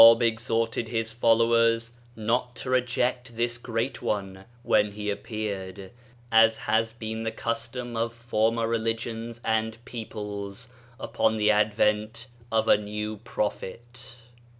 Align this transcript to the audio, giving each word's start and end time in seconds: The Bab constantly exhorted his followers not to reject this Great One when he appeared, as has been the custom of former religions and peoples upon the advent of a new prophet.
The 0.01 0.05
Bab 0.05 0.09
constantly 0.09 0.31
exhorted 0.33 0.87
his 0.87 1.11
followers 1.11 1.91
not 2.15 2.55
to 2.55 2.71
reject 2.71 3.35
this 3.37 3.59
Great 3.59 4.01
One 4.01 4.45
when 4.63 4.93
he 4.93 5.11
appeared, 5.11 5.91
as 6.31 6.57
has 6.57 6.91
been 6.91 7.21
the 7.21 7.29
custom 7.31 7.95
of 7.95 8.11
former 8.11 8.67
religions 8.67 9.39
and 9.45 9.77
peoples 9.85 10.69
upon 10.99 11.37
the 11.37 11.51
advent 11.51 12.25
of 12.51 12.67
a 12.67 12.77
new 12.79 13.17
prophet. 13.17 14.23